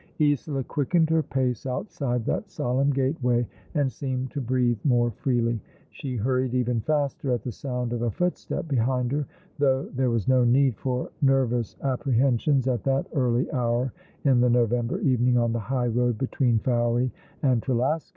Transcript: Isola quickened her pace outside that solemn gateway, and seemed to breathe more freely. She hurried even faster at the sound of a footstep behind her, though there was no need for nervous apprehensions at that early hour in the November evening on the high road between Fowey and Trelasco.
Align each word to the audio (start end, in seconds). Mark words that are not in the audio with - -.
Isola 0.19 0.63
quickened 0.63 1.11
her 1.11 1.21
pace 1.21 1.67
outside 1.67 2.25
that 2.25 2.49
solemn 2.49 2.89
gateway, 2.89 3.47
and 3.75 3.91
seemed 3.91 4.31
to 4.31 4.41
breathe 4.41 4.79
more 4.83 5.11
freely. 5.11 5.59
She 5.91 6.15
hurried 6.15 6.55
even 6.55 6.81
faster 6.81 7.31
at 7.31 7.43
the 7.43 7.51
sound 7.51 7.93
of 7.93 8.01
a 8.01 8.09
footstep 8.09 8.67
behind 8.67 9.11
her, 9.11 9.27
though 9.59 9.83
there 9.93 10.09
was 10.09 10.27
no 10.27 10.43
need 10.43 10.75
for 10.75 11.11
nervous 11.21 11.75
apprehensions 11.83 12.67
at 12.67 12.83
that 12.85 13.05
early 13.13 13.51
hour 13.51 13.93
in 14.23 14.39
the 14.41 14.49
November 14.49 14.99
evening 15.01 15.37
on 15.37 15.53
the 15.53 15.59
high 15.59 15.85
road 15.85 16.17
between 16.17 16.57
Fowey 16.57 17.11
and 17.43 17.61
Trelasco. 17.61 18.09